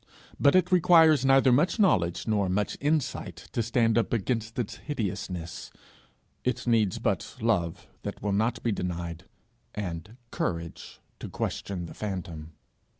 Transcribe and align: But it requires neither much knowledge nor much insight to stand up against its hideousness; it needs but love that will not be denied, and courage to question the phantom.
But 0.39 0.55
it 0.55 0.71
requires 0.71 1.23
neither 1.23 1.51
much 1.51 1.77
knowledge 1.77 2.25
nor 2.27 2.49
much 2.49 2.75
insight 2.81 3.35
to 3.51 3.61
stand 3.61 3.99
up 3.99 4.11
against 4.13 4.57
its 4.57 4.77
hideousness; 4.77 5.69
it 6.43 6.65
needs 6.65 6.97
but 6.97 7.35
love 7.39 7.85
that 8.01 8.19
will 8.19 8.33
not 8.33 8.63
be 8.63 8.71
denied, 8.71 9.25
and 9.75 10.17
courage 10.31 10.99
to 11.19 11.29
question 11.29 11.85
the 11.85 11.93
phantom. 11.93 12.53